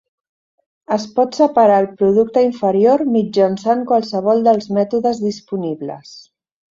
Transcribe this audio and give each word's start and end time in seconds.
Es 0.95 1.03
pot 1.17 1.35
separar 1.39 1.75
el 1.81 1.89
producte 1.99 2.41
inferior 2.47 3.03
mitjançant 3.17 3.83
qualsevol 3.91 4.41
dels 4.49 4.71
mètodes 4.79 5.21
disponibles. 5.27 6.15